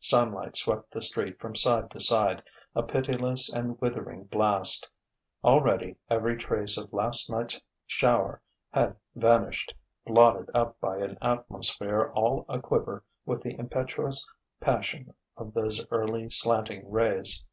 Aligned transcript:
Sunlight 0.00 0.56
swept 0.56 0.90
the 0.90 1.00
street 1.00 1.38
from 1.38 1.54
side 1.54 1.88
to 1.90 2.00
side, 2.00 2.42
a 2.74 2.82
pitiless 2.82 3.48
and 3.48 3.80
withering 3.80 4.24
blast. 4.24 4.90
Already 5.44 5.94
every 6.10 6.36
trace 6.36 6.76
of 6.76 6.92
last 6.92 7.30
night's 7.30 7.60
shower 7.86 8.42
had 8.72 8.96
vanished, 9.14 9.76
blotted 10.04 10.50
up 10.52 10.80
by 10.80 10.96
an 10.98 11.16
atmosphere 11.22 12.10
all 12.16 12.44
a 12.48 12.60
quiver 12.60 13.04
with 13.24 13.40
the 13.40 13.56
impetuous 13.56 14.28
passion 14.60 15.14
of 15.36 15.54
those 15.54 15.86
early, 15.92 16.28
slanting 16.28 16.90
rays. 16.90 17.44